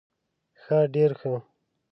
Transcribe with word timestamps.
ښه 0.61 0.77
ډير 0.93 1.11
ښه 1.19 1.33